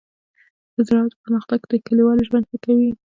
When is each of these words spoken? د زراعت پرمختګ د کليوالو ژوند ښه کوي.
د 0.75 0.77
زراعت 0.87 1.13
پرمختګ 1.23 1.59
د 1.71 1.73
کليوالو 1.85 2.27
ژوند 2.27 2.45
ښه 2.49 2.57
کوي. 2.65 2.91